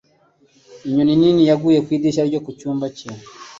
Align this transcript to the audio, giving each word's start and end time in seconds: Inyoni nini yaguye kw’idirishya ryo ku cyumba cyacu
Inyoni 0.87 1.13
nini 1.19 1.41
yaguye 1.49 1.79
kw’idirishya 1.85 2.23
ryo 2.29 2.39
ku 2.45 2.49
cyumba 2.59 2.85
cyacu 2.97 3.29